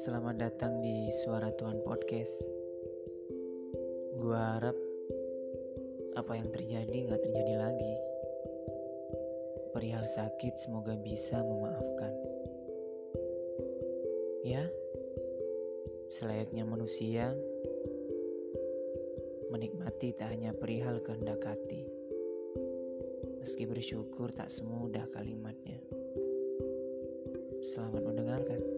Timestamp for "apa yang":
6.16-6.48